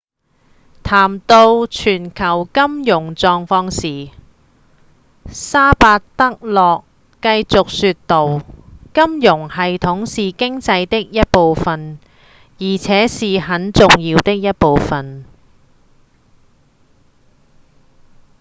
[0.81, 4.09] 談到全球金融狀況時
[5.27, 6.85] 薩巴德洛
[7.21, 8.41] 繼續說道：
[8.95, 11.99] 「金融系統是經濟的一部份
[12.57, 15.23] 而且是很重要的一部份」